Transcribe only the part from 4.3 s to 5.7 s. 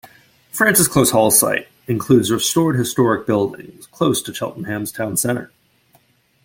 Cheltenham's town centre.